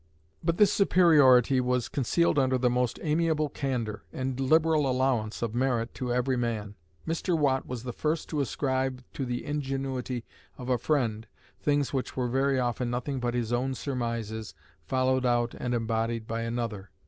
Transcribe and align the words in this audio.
But 0.43 0.57
this 0.57 0.73
superiority 0.73 1.61
was 1.61 1.87
concealed 1.87 2.39
under 2.39 2.57
the 2.57 2.71
most 2.71 2.99
amiable 3.03 3.49
candour, 3.49 4.03
and 4.11 4.39
liberal 4.39 4.89
allowance 4.89 5.43
of 5.43 5.53
merit 5.53 5.93
to 5.93 6.11
every 6.11 6.35
man. 6.35 6.73
Mr. 7.07 7.37
Watt 7.37 7.67
was 7.67 7.83
the 7.83 7.93
first 7.93 8.27
to 8.29 8.41
ascribe 8.41 9.03
to 9.13 9.25
the 9.27 9.45
ingenuity 9.45 10.25
of 10.57 10.69
a 10.69 10.79
friend 10.79 11.27
things 11.61 11.93
which 11.93 12.17
were 12.17 12.27
very 12.29 12.59
often 12.59 12.89
nothing 12.89 13.19
but 13.19 13.35
his 13.35 13.53
own 13.53 13.75
surmises 13.75 14.55
followed 14.81 15.23
out 15.23 15.53
and 15.53 15.75
embodied 15.75 16.25
by 16.25 16.41
another. 16.41 16.89